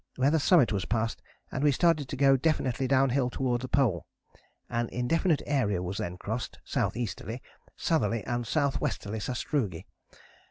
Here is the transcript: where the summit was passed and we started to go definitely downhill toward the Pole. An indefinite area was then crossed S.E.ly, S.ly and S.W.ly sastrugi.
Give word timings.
where 0.15 0.31
the 0.31 0.39
summit 0.39 0.71
was 0.73 0.85
passed 0.85 1.21
and 1.51 1.63
we 1.63 1.71
started 1.71 2.09
to 2.09 2.15
go 2.15 2.35
definitely 2.35 2.87
downhill 2.87 3.29
toward 3.29 3.61
the 3.61 3.67
Pole. 3.67 4.07
An 4.67 4.89
indefinite 4.89 5.43
area 5.45 5.79
was 5.83 5.99
then 5.99 6.17
crossed 6.17 6.57
S.E.ly, 6.75 7.39
S.ly 7.77 8.23
and 8.25 8.43
S.W.ly 8.43 9.19
sastrugi. 9.19 9.85